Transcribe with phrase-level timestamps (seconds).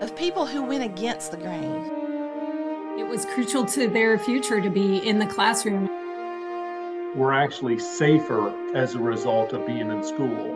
[0.00, 1.90] of people who went against the grain.
[2.98, 5.88] It was crucial to their future to be in the classroom.
[7.16, 10.54] We're actually safer as a result of being in school.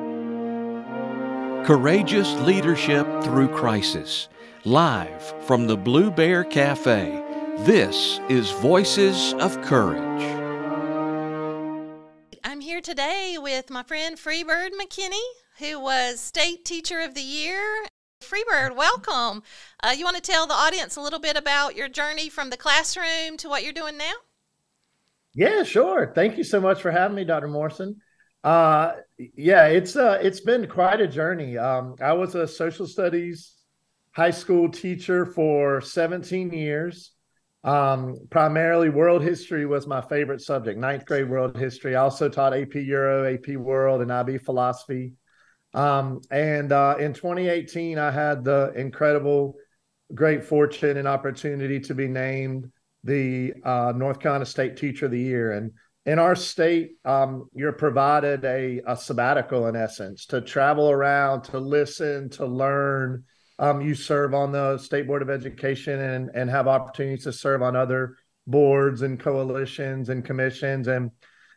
[1.64, 4.28] Courageous Leadership Through Crisis.
[4.64, 7.22] Live from the Blue Bear Cafe.
[7.58, 10.22] This is Voices of Courage.
[12.44, 15.22] I'm here today with my friend Freebird McKinney,
[15.58, 17.86] who was State Teacher of the Year.
[18.22, 19.42] Freebird, welcome.
[19.82, 22.56] Uh, you want to tell the audience a little bit about your journey from the
[22.56, 24.12] classroom to what you're doing now?
[25.34, 26.12] Yeah, sure.
[26.14, 27.48] Thank you so much for having me, Dr.
[27.48, 28.00] Morrison.
[28.44, 31.56] Uh, yeah, it's uh, it's been quite a journey.
[31.56, 33.56] Um, I was a social studies
[34.12, 37.12] high school teacher for 17 years.
[37.64, 40.78] Um, primarily, world history was my favorite subject.
[40.78, 41.96] Ninth grade world history.
[41.96, 45.14] I also taught AP Euro, AP World, and IB philosophy.
[45.74, 49.54] Um, and uh, in 2018, I had the incredible,
[50.14, 52.70] great fortune and opportunity to be named
[53.04, 55.52] the uh, North Carolina State Teacher of the Year.
[55.52, 55.72] And
[56.04, 61.58] in our state, um, you're provided a, a, sabbatical in essence to travel around, to
[61.58, 63.24] listen, to learn.
[63.58, 67.62] Um, you serve on the State Board of Education and, and have opportunities to serve
[67.62, 68.16] on other
[68.46, 70.88] boards and coalitions and commissions.
[70.88, 71.12] And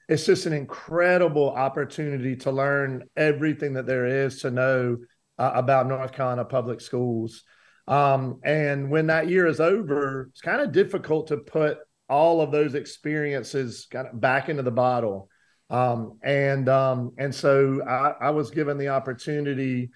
[0.07, 4.97] it's just an incredible opportunity to learn everything that there is to know
[5.37, 7.43] uh, about North Carolina public schools.
[7.87, 12.51] Um, and when that year is over, it's kind of difficult to put all of
[12.51, 15.29] those experiences kind of back into the bottle.
[15.69, 19.89] Um, and um, and so I, I, was given the opportunity.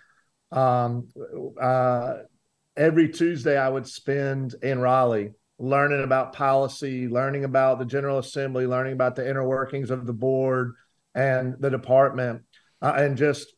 [0.52, 1.10] Um,
[1.62, 2.14] uh,
[2.76, 8.66] every Tuesday, I would spend in Raleigh learning about policy, learning about the General Assembly,
[8.66, 10.74] learning about the inner workings of the board
[11.14, 12.44] and the department,
[12.82, 13.54] uh, and just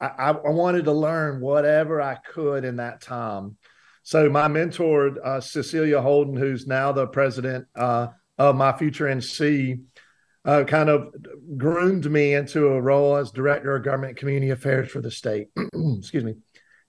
[0.00, 3.56] I, I, wanted to learn whatever I could in that time.
[4.02, 9.82] So my mentor, uh, Cecilia Holden, who's now the president uh, of myFutureNC,
[10.46, 11.14] uh, kind of
[11.56, 15.48] groomed me into a role as director of government community affairs for the state.
[15.98, 16.36] Excuse me,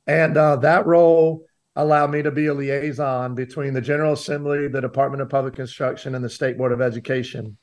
[0.07, 1.45] and uh, that role
[1.75, 6.15] allowed me to be a liaison between the General Assembly, the Department of Public Instruction,
[6.15, 7.57] and the State Board of Education.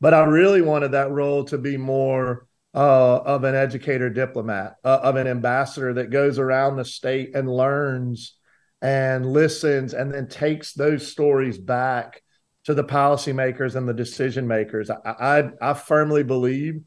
[0.00, 5.00] But I really wanted that role to be more uh, of an educator diplomat, uh,
[5.02, 8.36] of an ambassador that goes around the state and learns
[8.82, 12.22] and listens and then takes those stories back
[12.64, 14.90] to the policymakers and the decision makers.
[14.90, 16.82] I, I, I firmly believe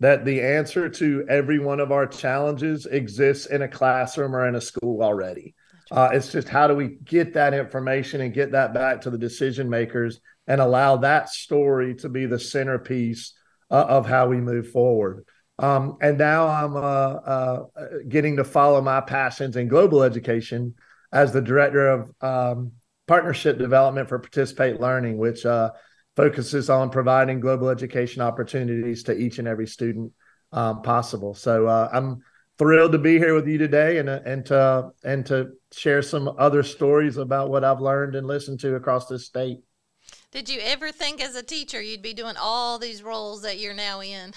[0.00, 4.54] that the answer to every one of our challenges exists in a classroom or in
[4.54, 5.54] a school already.
[5.90, 9.18] Uh, it's just how do we get that information and get that back to the
[9.18, 13.34] decision makers and allow that story to be the centerpiece
[13.70, 15.24] uh, of how we move forward.
[15.58, 17.64] Um, and now I'm uh, uh
[18.08, 20.74] getting to follow my passions in global education
[21.12, 22.72] as the director of um,
[23.06, 25.70] partnership development for Participate Learning, which uh,
[26.16, 30.12] focuses on providing global education opportunities to each and every student
[30.52, 31.34] um, possible.
[31.34, 32.22] So uh, I'm
[32.60, 36.62] thrilled to be here with you today and and to and to share some other
[36.62, 39.60] stories about what I've learned and listened to across this state.
[40.30, 43.74] Did you ever think as a teacher you'd be doing all these roles that you're
[43.74, 44.34] now in?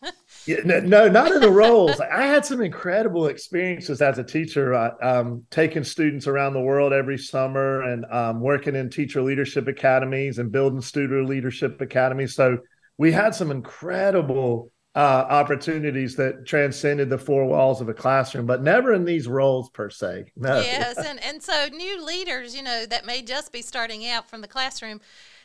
[0.46, 1.98] yeah, no, no, not in the roles.
[1.98, 6.92] I had some incredible experiences as a teacher, uh, um, taking students around the world
[6.92, 12.34] every summer and um, working in teacher leadership academies and building student leadership academies.
[12.34, 12.58] So
[12.98, 18.62] we had some incredible uh, opportunities that transcended the four walls of a classroom, but
[18.62, 20.32] never in these roles per se.
[20.36, 20.58] No.
[20.58, 24.40] Yes, and and so new leaders, you know, that may just be starting out from
[24.40, 25.02] the classroom,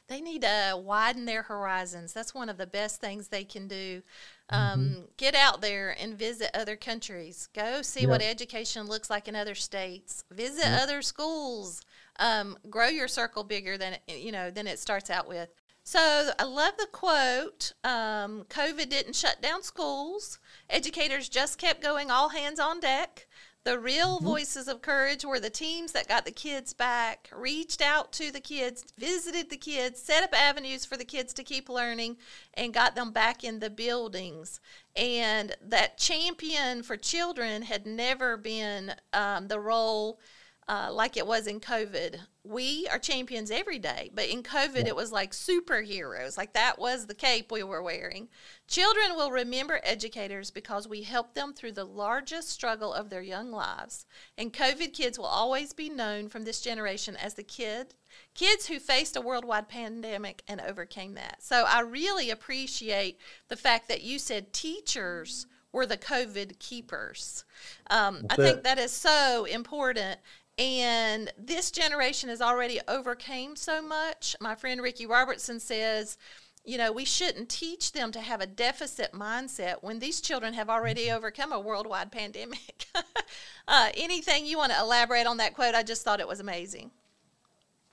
[0.07, 2.13] they need to widen their horizons.
[2.13, 4.01] That's one of the best things they can do.
[4.49, 5.01] Um, mm-hmm.
[5.17, 7.49] Get out there and visit other countries.
[7.53, 8.09] Go see yep.
[8.09, 10.23] what education looks like in other states.
[10.31, 10.81] Visit yep.
[10.81, 11.81] other schools.
[12.19, 15.49] Um, grow your circle bigger than you know than it starts out with.
[15.83, 20.39] So I love the quote um, COVID didn't shut down schools.
[20.69, 23.27] Educators just kept going all hands on deck.
[23.63, 24.25] The real mm-hmm.
[24.25, 28.39] voices of courage were the teams that got the kids back, reached out to the
[28.39, 32.17] kids, visited the kids, set up avenues for the kids to keep learning,
[32.55, 34.59] and got them back in the buildings.
[34.95, 40.19] And that champion for children had never been um, the role
[40.67, 42.19] uh, like it was in COVID.
[42.43, 44.87] We are champions every day, but in COVID, yeah.
[44.87, 46.37] it was like superheroes.
[46.37, 48.29] Like that was the cape we were wearing.
[48.67, 53.51] Children will remember educators because we helped them through the largest struggle of their young
[53.51, 54.05] lives.
[54.37, 57.93] And COVID kids will always be known from this generation as the kid
[58.33, 61.41] kids who faced a worldwide pandemic and overcame that.
[61.41, 63.17] So I really appreciate
[63.47, 67.45] the fact that you said teachers were the COVID keepers.
[67.89, 68.63] Um, I think it.
[68.63, 70.19] that is so important.
[70.57, 74.35] And this generation has already overcame so much.
[74.39, 76.17] My friend Ricky Robertson says,
[76.63, 80.69] you know, we shouldn't teach them to have a deficit mindset when these children have
[80.69, 82.85] already overcome a worldwide pandemic.
[83.67, 85.73] uh, anything you want to elaborate on that quote?
[85.73, 86.91] I just thought it was amazing.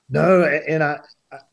[0.09, 0.99] No, and I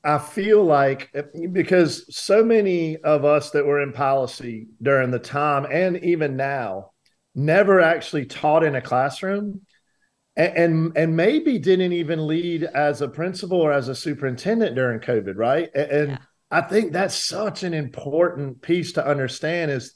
[0.03, 1.15] I feel like
[1.53, 6.93] because so many of us that were in policy during the time and even now
[7.35, 9.61] never actually taught in a classroom
[10.37, 15.01] and and, and maybe didn't even lead as a principal or as a superintendent during
[15.01, 15.71] COVID, right?
[15.75, 16.19] And, and Yeah.
[16.51, 19.95] I think that's such an important piece to understand is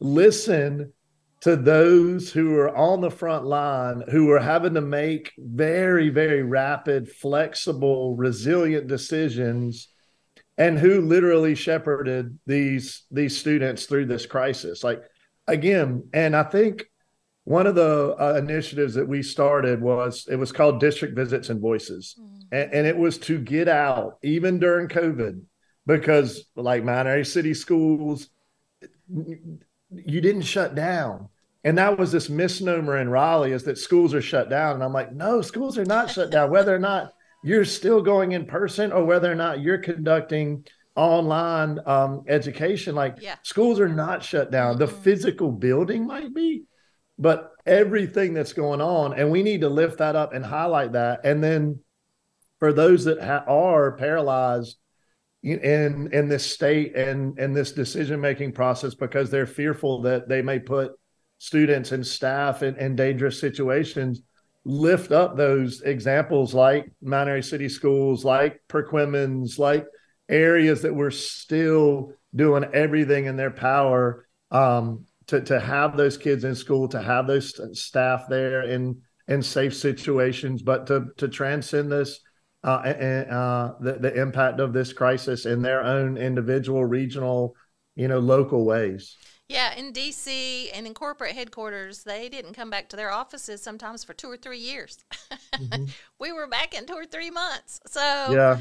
[0.00, 0.92] listen
[1.40, 6.42] to those who are on the front line who are having to make very very
[6.42, 9.88] rapid flexible resilient decisions
[10.56, 15.02] and who literally shepherded these these students through this crisis like
[15.46, 16.84] again and i think
[17.48, 21.60] one of the uh, initiatives that we started was it was called district visits and
[21.60, 22.16] voices
[22.52, 25.42] and, and it was to get out even during covid
[25.86, 28.28] because like Mount City schools
[29.90, 31.28] you didn't shut down.
[31.64, 34.74] And that was this misnomer in Raleigh is that schools are shut down.
[34.74, 37.12] And I'm like, no, schools are not shut down, whether or not
[37.42, 42.94] you're still going in person or whether or not you're conducting online um, education.
[42.94, 43.36] Like Yeah.
[43.42, 44.78] schools are not shut down.
[44.78, 45.02] The Mhm.
[45.02, 46.64] physical building might be,
[47.18, 51.20] but everything that's going on, and we need to lift that up and highlight that.
[51.24, 51.80] And then
[52.58, 54.76] for those that ha- are paralyzed
[55.42, 60.42] in in this state and and this decision making process because they're fearful that they
[60.42, 60.92] may put
[61.38, 64.22] students and staff in, in dangerous situations
[64.68, 69.86] lift up those examples like Mount City Schools, like Perquimans, like
[70.28, 76.44] areas that were still doing everything in their power um, to to have those kids
[76.44, 81.28] in school, to have those st- staff there in in safe situations, but to to
[81.28, 82.20] transcend this
[82.64, 87.54] uh, and uh, the the impact of this crisis in their own individual, regional,
[87.94, 89.16] you know, local ways.
[89.48, 94.04] Yeah, in DC and in corporate headquarters, they didn't come back to their offices sometimes
[94.04, 94.98] for two or three years.
[96.18, 97.80] we were back in two or three months.
[97.86, 98.60] So Yeah,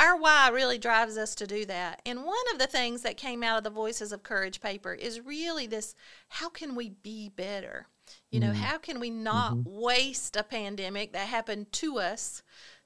[0.00, 2.00] our why really drives us to do that.
[2.06, 5.20] And one of the things that came out of the Voices of Courage paper is
[5.20, 5.94] really this
[6.28, 7.86] how can we be better?
[8.30, 12.42] You know, how can we not waste a pandemic that happened to us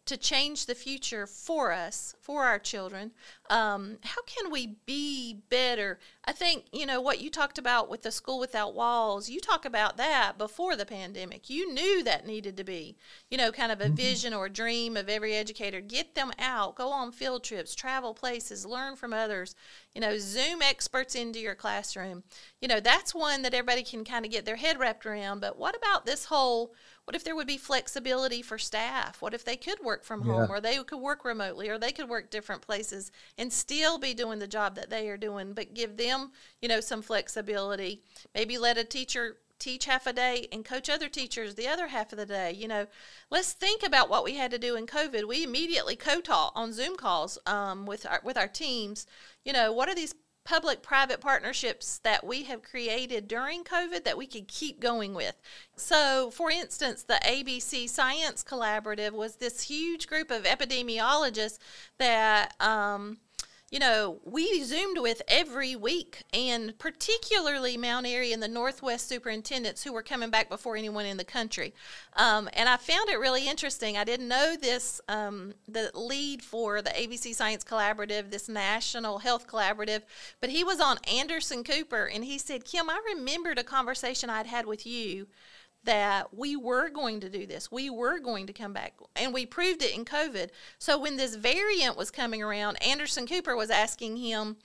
[0.06, 3.12] to change the future for us, for our children?
[3.48, 5.98] Um, how can we be better?
[6.26, 9.64] I think, you know, what you talked about with the school without walls, you talk
[9.64, 11.50] about that before the pandemic.
[11.50, 12.96] You knew that needed to be,
[13.30, 13.94] you know, kind of a mm-hmm.
[13.94, 15.80] vision or a dream of every educator.
[15.80, 19.54] Get them out, go on field trips, travel places, learn from others,
[19.94, 22.22] you know, Zoom experts into your classroom.
[22.60, 25.40] You know, that's one that everybody can kind of get their head wrapped around.
[25.40, 26.74] But what about this whole
[27.04, 29.20] what if there would be flexibility for staff?
[29.20, 30.48] What if they could work from home Yeah.
[30.48, 34.38] or they could work remotely or they could work different places and still be doing
[34.38, 36.13] the job that they are doing, but give them,
[36.60, 38.02] you know, some flexibility.
[38.34, 42.12] Maybe let a teacher teach half a day and coach other teachers the other half
[42.12, 42.52] of the day.
[42.52, 42.86] You know,
[43.30, 45.26] let's think about what we had to do in COVID.
[45.26, 49.06] We immediately co-taught on Zoom calls um, with our with our teams.
[49.44, 50.14] You know, what are these
[50.44, 55.40] public private partnerships that we have created during COVID that we could keep going with.
[55.74, 61.58] So, for instance, the ABC Science Collaborative was this huge group of epidemiologists
[61.98, 63.18] that, um,
[63.70, 69.82] you know, we zoomed with every week, and particularly Mount Airy and the Northwest superintendents
[69.82, 71.74] who were coming back before anyone in the country.
[72.14, 73.96] Um, and I found it really interesting.
[73.96, 79.48] I didn't know this, um, the lead for the ABC Science Collaborative, this national health
[79.48, 80.02] collaborative,
[80.40, 84.46] but he was on Anderson Cooper, and he said, Kim, I remembered a conversation I'd
[84.46, 85.26] had with you
[85.84, 87.70] that we were going to do this.
[87.70, 88.94] We were going to come back.
[89.16, 90.50] And we proved it in COVID.
[90.78, 94.56] So when this variant was coming around, Anderson Cooper was asking him,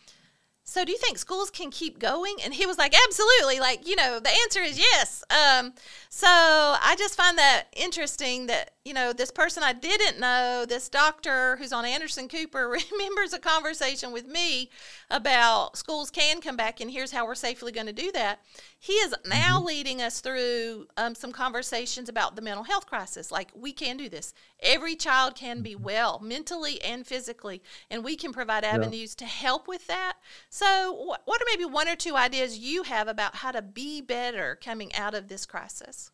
[0.64, 2.36] so do you think schools can keep going?
[2.44, 3.60] And he was like, absolutely.
[3.60, 5.24] Like, you know, the answer is yes.
[5.32, 5.74] Um,
[6.10, 10.90] so I just find that interesting that, you know, this person I didn't know, this
[10.90, 14.72] doctor who's on Anderson Cooper, remembers a conversation with me
[15.12, 18.40] about schools can come back and here's how we're safely going to do that.
[18.80, 23.32] He is now leading us through um, some conversations about the mental health crisis.
[23.32, 24.34] Like, we can do this.
[24.64, 29.68] Every child can be well, mentally and physically, and we can provide avenues to help
[29.68, 30.14] with that.
[30.50, 34.02] So, wh- what are maybe one or two ideas you have about how to be
[34.02, 36.10] better coming out of this crisis?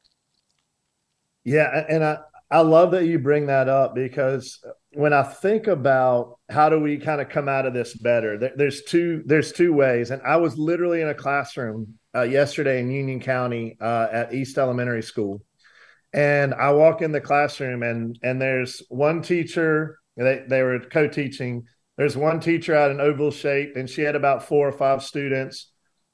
[1.45, 2.17] Yeah, and I
[2.51, 6.97] I love that you bring that up because when I think about how do we
[6.97, 10.37] kind of come out of this better, there, there's two there's two ways, and I
[10.37, 15.41] was literally in a classroom uh, yesterday in Union County uh, at East Elementary School,
[16.13, 19.99] and I walk in the classroom and and there's one teacher.
[20.15, 21.63] They they were co-teaching.
[21.97, 25.71] There's one teacher at an oval shape, and she had about four or five students.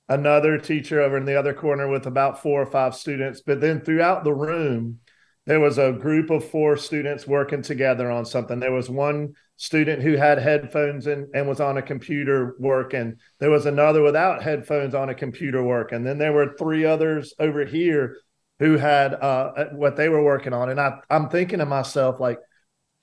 [0.07, 3.41] Another teacher over in the other corner with about four or five students.
[3.45, 4.99] But then throughout the room,
[5.45, 8.59] there was a group of four students working together on something.
[8.59, 13.17] There was one student who had headphones and, and was on a computer working.
[13.39, 16.03] There was another without headphones on a computer working.
[16.03, 18.17] Then there were three others over here
[18.59, 20.69] who had uh, what they were working on.
[20.69, 22.39] And I, I'm thinking to myself, like,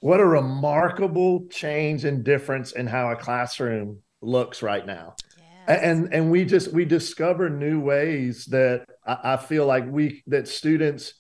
[0.01, 5.17] what a remarkable change and difference in how a classroom looks right now.
[5.67, 5.81] Yes.
[5.83, 10.47] And and we just we discover new ways that I, I feel like we that
[10.47, 11.15] students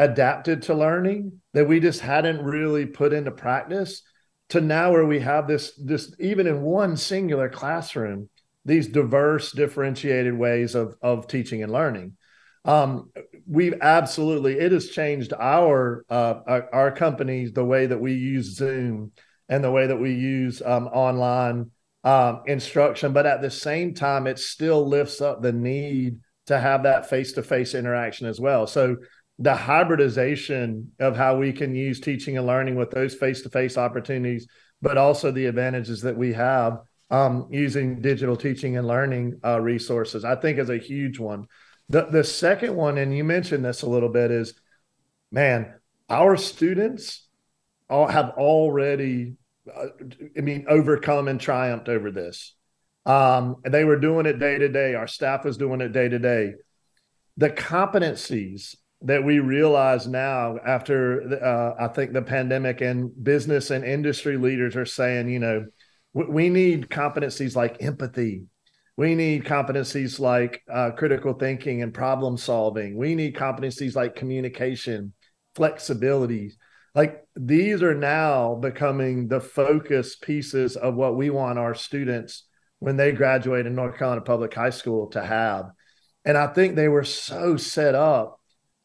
[0.00, 4.02] adapted to learning that we just hadn't really put into practice
[4.48, 8.28] to now where we have this this even in one singular classroom
[8.64, 12.16] these diverse differentiated ways of of teaching and learning.
[12.64, 13.10] Um,
[13.46, 18.56] we've absolutely it has changed our, uh, our, our company the way that we use
[18.56, 19.12] zoom
[19.48, 21.70] and the way that we use um, online
[22.04, 23.12] um, instruction.
[23.12, 27.74] But at the same time it still lifts up the need to have that face-to-face
[27.74, 28.66] interaction as well.
[28.66, 28.96] So
[29.40, 34.46] the hybridization of how we can use teaching and learning with those face-to-face opportunities
[34.82, 36.78] but also the advantages that we have
[37.10, 41.46] um, using digital teaching and learning uh, resources i think is a huge one.
[41.88, 44.54] The, the second one and you mentioned this a little bit is
[45.32, 45.74] man
[46.08, 47.26] our students
[47.88, 49.34] all have already
[49.74, 49.86] uh,
[50.36, 52.54] i mean overcome and triumphed over this.
[53.06, 54.94] Um, they were doing it day to day.
[54.94, 56.54] Our staff is doing it day to day.
[57.36, 63.84] The competencies that we realize now after uh, I think the pandemic and business and
[63.84, 65.66] industry leaders are saying, you know,
[66.12, 68.44] we need competencies like empathy.
[68.96, 72.96] We need competencies like uh, critical thinking and problem solving.
[72.96, 75.14] We need competencies like communication,
[75.54, 76.52] flexibility.
[76.94, 82.46] Like these are now becoming the focus pieces of what we want our students
[82.80, 85.70] when they graduate in North Carolina Public High School to have.
[86.24, 88.39] And I think they were so set up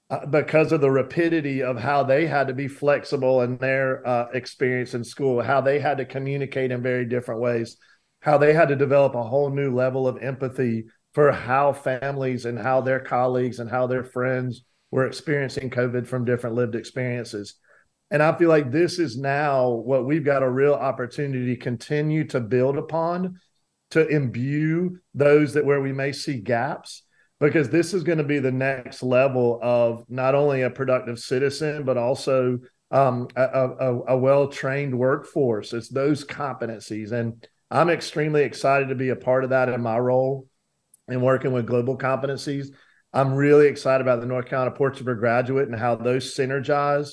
[0.10, 4.28] uh, because of the rapidity of how they had to be flexible in their uh,
[4.34, 7.78] experience in school, how they had to communicate in very different ways,
[8.20, 12.60] how they had to develop a whole new level of empathy for how families and
[12.60, 17.56] how their colleagues and how their friends were experiencing COVID from different lived experiences.
[18.12, 22.26] And I feel like this is now what we've got a real opportunity to continue
[22.28, 23.40] to build upon
[23.92, 27.04] to imbue those that where we may see gaps
[27.40, 31.84] because this is going to be the next level of not only a productive citizen,
[31.84, 32.60] but also
[32.92, 35.74] um, a, a, a well trained workforce.
[35.74, 37.12] It's those competencies.
[37.12, 40.48] And I'm extremely excited to be a part of that in my role
[41.08, 42.68] in working with global competencies.
[43.14, 47.12] I'm really excited about the North Carolina Portrait of a graduate and how those synergize.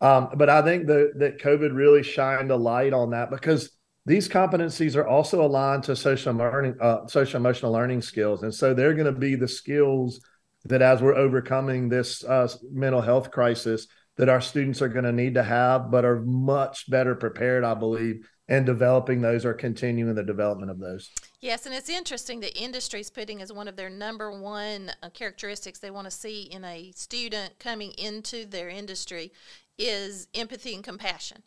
[0.00, 3.70] Um, but I think that that COVID really shined a light on that because
[4.06, 8.74] these competencies are also aligned to social learning, uh, social emotional learning skills, and so
[8.74, 10.20] they're going to be the skills
[10.64, 15.12] that, as we're overcoming this uh, mental health crisis, that our students are going to
[15.12, 20.14] need to have, but are much better prepared, I believe, in developing those or continuing
[20.14, 21.10] the development of those.
[21.40, 25.78] Yes, and it's interesting that industry's putting as one of their number one uh, characteristics
[25.78, 29.32] they want to see in a student coming into their industry
[29.78, 31.42] is empathy and compassion.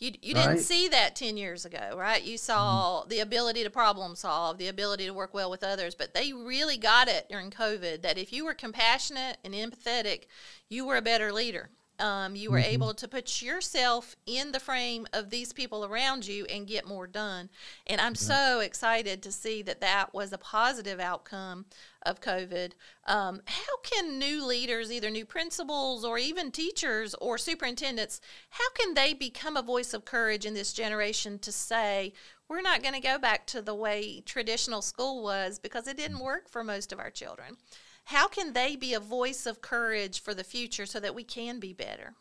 [0.00, 0.48] You, you right.
[0.48, 2.22] didn't see that 10 years ago, right?
[2.22, 3.10] You saw mm-hmm.
[3.10, 6.78] the ability to problem solve, the ability to work well with others, but they really
[6.78, 10.24] got it during COVID that if you were compassionate and empathetic,
[10.70, 11.68] you were a better leader.
[12.00, 12.70] Um, you were mm-hmm.
[12.70, 17.06] able to put yourself in the frame of these people around you and get more
[17.06, 17.50] done.
[17.86, 21.66] And I'm so excited to see that that was a positive outcome
[22.02, 22.72] of COVID.
[23.06, 28.94] Um, how can new leaders, either new principals or even teachers or superintendents, how can
[28.94, 32.12] they become a voice of courage in this generation to say,
[32.48, 36.18] we're not going to go back to the way traditional school was because it didn't
[36.18, 37.56] work for most of our children?
[38.04, 41.60] How can they be a voice of courage for the future so that we can
[41.60, 42.14] be better?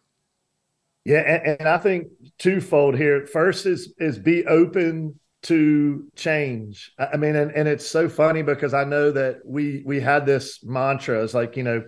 [1.06, 2.08] Yeah, and, and I think
[2.38, 3.26] twofold here.
[3.26, 6.92] First is is be open to change.
[7.00, 10.64] I mean, and, and it's so funny because I know that we we had this
[10.64, 11.84] mantra is like, you know,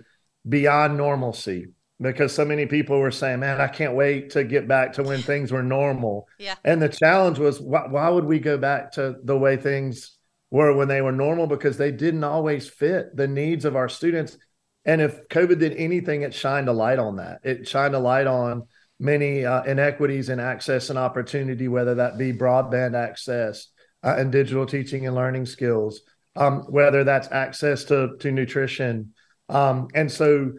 [0.48, 1.66] beyond normalcy.
[2.00, 5.22] Because so many people were saying, Man, I can't wait to get back to when
[5.22, 6.26] things were normal.
[6.38, 6.56] Yeah.
[6.64, 10.18] And the challenge was why, why would we go back to the way things
[10.52, 14.36] were when they were normal because they didn't always fit the needs of our students.
[14.84, 17.40] And if COVID did anything, it shined a light on that.
[17.42, 18.64] It shined a light on
[19.00, 23.68] many uh, inequities in access and opportunity, whether that be broadband access
[24.04, 26.02] uh, and digital teaching and learning skills,
[26.36, 29.14] um, whether that's access to to nutrition.
[29.48, 30.52] Um, and so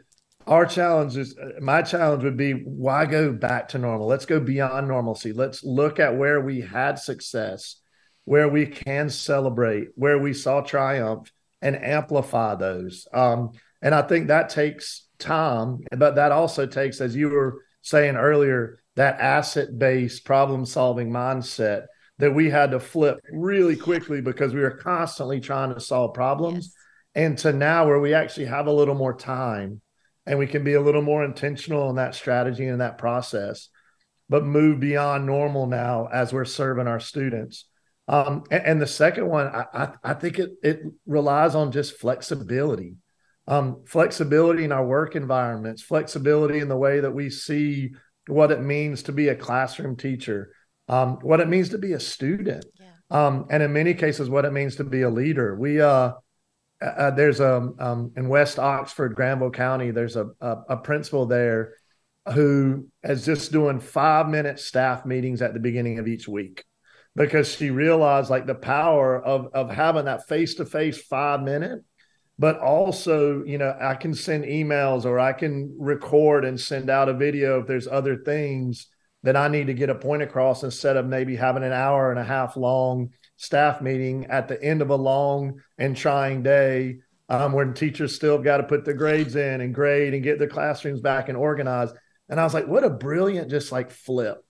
[0.47, 4.07] our challenge is my challenge would be why go back to normal?
[4.07, 5.33] Let's go beyond normalcy.
[5.33, 7.75] Let's look at where we had success,
[8.25, 13.07] where we can celebrate, where we saw triumph, and amplify those.
[13.13, 13.51] Um,
[13.81, 18.79] and I think that takes time, but that also takes, as you were saying earlier,
[18.95, 21.85] that asset based problem solving mindset
[22.19, 26.65] that we had to flip really quickly because we were constantly trying to solve problems.
[26.65, 26.75] Yes.
[27.15, 29.81] And to now where we actually have a little more time
[30.25, 33.69] and we can be a little more intentional in that strategy and that process,
[34.29, 37.65] but move beyond normal now as we're serving our students.
[38.07, 41.97] Um, and, and, the second one, I, I, I, think it, it relies on just
[41.97, 42.97] flexibility,
[43.47, 47.91] um, flexibility in our work environments, flexibility in the way that we see
[48.27, 50.53] what it means to be a classroom teacher,
[50.89, 52.87] um, what it means to be a student, yeah.
[53.09, 55.55] um, and in many cases, what it means to be a leader.
[55.55, 56.11] We uh,
[56.81, 59.91] uh, uh, there's a um, in West Oxford, Granville County.
[59.91, 61.75] There's a, a, a principal there
[62.33, 66.65] who is just doing five minute staff meetings at the beginning of each week
[67.15, 71.83] because she realized like the power of of having that face to face five minute
[72.39, 77.09] but also you know i can send emails or i can record and send out
[77.09, 78.87] a video if there's other things
[79.21, 82.19] that i need to get a point across instead of maybe having an hour and
[82.19, 86.97] a half long staff meeting at the end of a long and trying day
[87.29, 90.47] um, when teachers still got to put the grades in and grade and get their
[90.47, 91.95] classrooms back and organized.
[92.29, 94.43] And i was like what a brilliant just like flip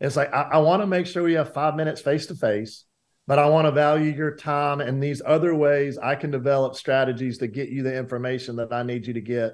[0.00, 2.84] it's like i, I want to make sure we have five minutes face to face
[3.28, 7.36] but I want to value your time and these other ways I can develop strategies
[7.38, 9.52] to get you the information that I need you to get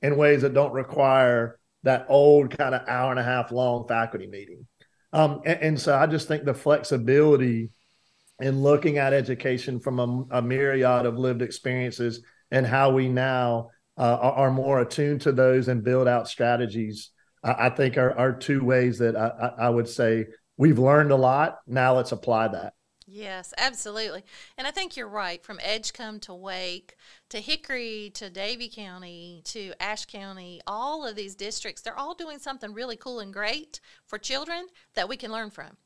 [0.00, 4.26] in ways that don't require that old kind of hour and a half long faculty
[4.26, 4.66] meeting.
[5.12, 7.70] Um, and, and, so I just think the flexibility
[8.40, 13.68] in looking at education from a, a myriad of lived experiences and how we now
[13.98, 17.10] uh, are more attuned to those and build out strategies,
[17.42, 21.16] I, I think are, are, two ways that I, I would say we've learned a
[21.16, 21.60] lot.
[21.66, 22.74] Now let's apply that.
[23.12, 24.22] Yes, absolutely.
[24.56, 25.42] And I think you're right.
[25.42, 26.94] From Edgecombe to Wake
[27.30, 32.38] to Hickory to Davie County to Ashe County, all of these districts, they're all doing
[32.38, 35.76] something really cool and great for children that we can learn from.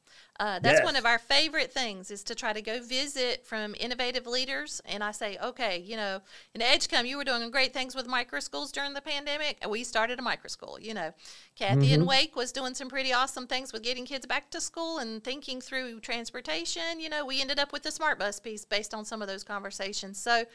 [0.40, 0.84] Uh, that's yes.
[0.84, 4.80] one of our favorite things is to try to go visit from innovative leaders.
[4.84, 6.20] And I say, okay, you know,
[6.54, 9.64] in Edgecombe, you were doing great things with micro schools during the pandemic.
[9.68, 11.12] We started a micro school, you know.
[11.54, 11.94] Kathy mm-hmm.
[11.94, 15.22] and Wake was doing some pretty awesome things with getting kids back to school and
[15.22, 16.98] thinking through transportation.
[16.98, 19.44] You know, we ended up with the smart bus piece based on some of those
[19.44, 20.18] conversations.
[20.18, 20.46] So,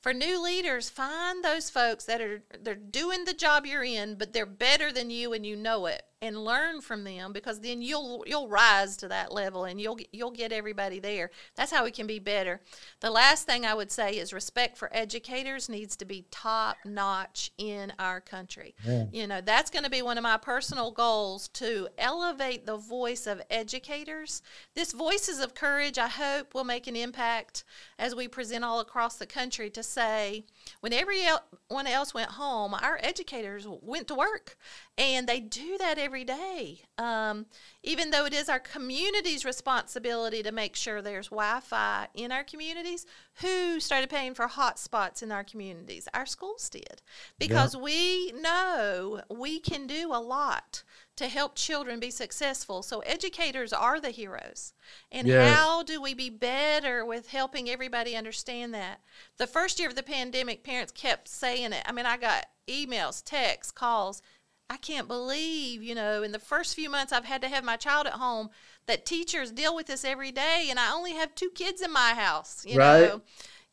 [0.00, 4.32] for new leaders, find those folks that are they're doing the job you're in, but
[4.32, 8.24] they're better than you and you know it and learn from them because then you'll
[8.26, 11.30] you'll rise to that level and you'll you'll get everybody there.
[11.56, 12.60] That's how we can be better.
[13.00, 17.52] The last thing I would say is respect for educators needs to be top notch
[17.56, 18.74] in our country.
[18.86, 19.06] Yeah.
[19.12, 23.26] You know, that's going to be one of my personal goals to elevate the voice
[23.26, 24.42] of educators.
[24.74, 27.64] This voices of courage I hope will make an impact
[27.98, 30.44] as we present all across the country to say
[30.80, 34.56] when everyone else went home, our educators went to work
[34.96, 36.82] and they do that every day.
[36.98, 37.46] Um,
[37.82, 42.44] even though it is our community's responsibility to make sure there's Wi Fi in our
[42.44, 43.06] communities,
[43.40, 46.06] who started paying for hotspots in our communities?
[46.12, 47.02] Our schools did.
[47.38, 47.80] Because yeah.
[47.80, 50.82] we know we can do a lot
[51.16, 52.82] to help children be successful.
[52.82, 54.72] So educators are the heroes.
[55.10, 55.54] And yes.
[55.54, 59.00] how do we be better with helping everybody understand that?
[59.38, 61.82] The first year of the pandemic, parents kept saying it.
[61.86, 64.22] I mean, I got emails, texts, calls
[64.70, 67.76] I can't believe, you know, in the first few months I've had to have my
[67.76, 68.50] child at home
[68.86, 72.14] that teachers deal with this every day and I only have two kids in my
[72.14, 73.00] house, you right.
[73.00, 73.22] know.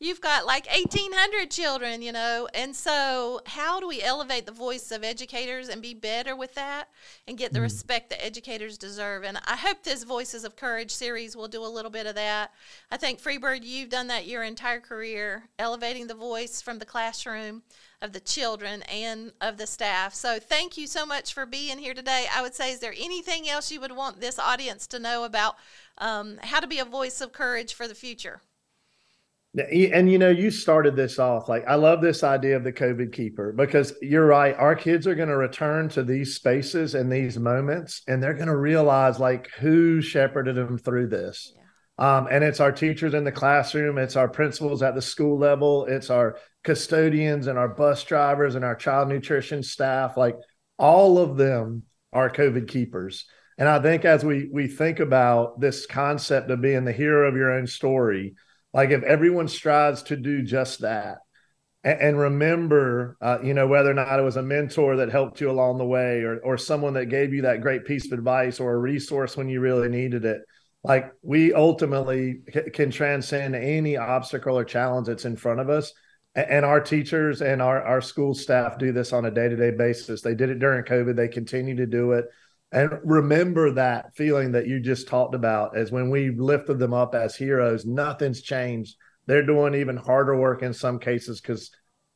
[0.00, 2.48] You've got like 1800 children, you know.
[2.54, 6.88] And so how do we elevate the voice of educators and be better with that
[7.26, 7.64] and get the mm.
[7.64, 9.24] respect that educators deserve?
[9.24, 12.52] And I hope this Voices of Courage series will do a little bit of that.
[12.92, 17.62] I think Freebird you've done that your entire career, elevating the voice from the classroom
[18.00, 20.14] of the children and of the staff.
[20.14, 22.26] So thank you so much for being here today.
[22.32, 25.56] I would say, is there anything else you would want this audience to know about
[25.98, 28.42] um, how to be a voice of courage for the future?
[29.56, 33.12] And you know, you started this off like I love this idea of the COVID
[33.12, 34.54] keeper because you're right.
[34.54, 38.48] Our kids are going to return to these spaces and these moments, and they're going
[38.48, 41.54] to realize like who shepherded them through this.
[41.98, 45.86] Um, and it's our teachers in the classroom, it's our principals at the school level,
[45.86, 50.16] it's our custodians and our bus drivers and our child nutrition staff.
[50.16, 50.36] Like
[50.78, 51.82] all of them
[52.12, 53.26] are COVID keepers.
[53.58, 57.34] And I think as we we think about this concept of being the hero of
[57.34, 58.36] your own story,
[58.72, 61.18] like if everyone strives to do just that
[61.84, 65.50] and, remember, uh, you know, whether or not it was a mentor that helped you
[65.50, 68.74] along the way or, or someone that gave you that great piece of advice or
[68.74, 70.42] a resource when you really needed it.
[70.84, 72.40] Like we ultimately
[72.72, 75.92] can transcend any obstacle or challenge that's in front of us.
[76.34, 79.72] And, our teachers and our, our school staff do this on a day to day
[79.72, 80.22] basis.
[80.22, 82.26] They did it during COVID, they continue to do it.
[82.70, 87.14] And remember that feeling that you just talked about as when we lifted them up
[87.14, 88.96] as heroes, nothing's changed
[89.28, 91.70] they're doing even harder work in some cases because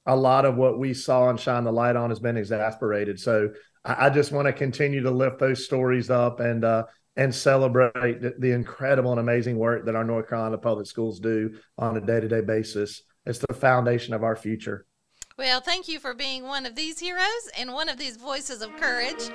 [0.06, 3.20] a lot of what we saw and shine the light on has been exasperated.
[3.20, 3.50] So
[3.84, 6.84] I, I just want to continue to lift those stories up and uh,
[7.16, 11.58] and celebrate the, the, incredible and amazing work that our North Carolina public schools do
[11.78, 13.02] on a day to day basis.
[13.26, 14.86] It's the foundation of our future.
[15.38, 18.74] Well, thank you for being one of these heroes and one of these voices of
[18.76, 19.30] courage.